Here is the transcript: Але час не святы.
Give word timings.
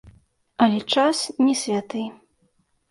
Але 0.65 0.79
час 0.95 1.17
не 1.47 1.55
святы. 1.63 2.03